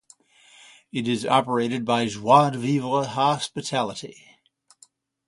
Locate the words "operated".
1.27-1.85